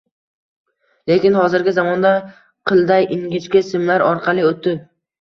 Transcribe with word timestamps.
Lekin 1.11 1.37
hozirgi 1.41 1.75
zamonda 1.77 2.15
qilday 2.73 3.09
ingichka 3.21 3.67
simlar 3.71 4.09
orqali 4.11 4.53
o‘tib 4.53 4.87